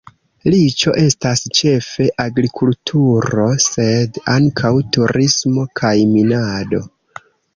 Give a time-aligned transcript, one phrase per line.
[0.51, 6.83] Riĉo estas ĉefe agrikulturo, sed ankaŭ turismo kaj minado.